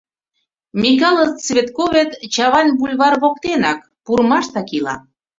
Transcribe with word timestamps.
Микале 0.81 1.25
Цветковет 1.43 2.09
Чавайн 2.33 2.69
бульвар 2.79 3.13
воктенак, 3.23 3.79
пурымаштак, 4.03 4.69
ила. 4.77 4.95